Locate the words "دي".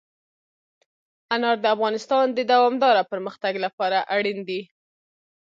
4.49-4.61